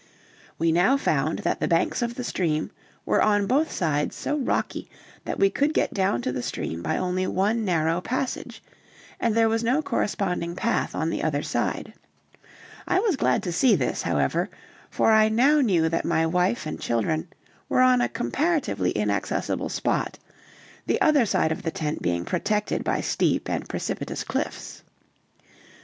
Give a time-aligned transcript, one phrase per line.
[0.57, 2.71] We now found that the banks of the stream
[3.05, 4.89] were on both sides so rocky
[5.25, 8.63] that we could get down to the stream by only one narrow passage,
[9.19, 11.93] and there was no corresponding path on the other side.
[12.87, 14.49] I was glad to see this, however,
[14.89, 17.27] for I now knew that my wife and children
[17.69, 20.17] were on a comparatively inaccessible spot,
[20.87, 24.81] the other side of the tent being protected by steep and precipitous cliffs.